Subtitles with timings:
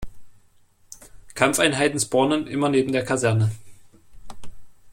[1.35, 3.51] Kampfeinheiten spawnen immer neben der Kaserne.